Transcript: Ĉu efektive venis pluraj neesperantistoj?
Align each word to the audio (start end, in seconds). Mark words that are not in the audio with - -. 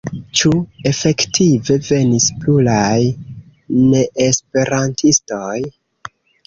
Ĉu 0.39 0.51
efektive 0.91 1.77
venis 1.89 2.31
pluraj 2.39 2.99
neesperantistoj? 3.93 5.57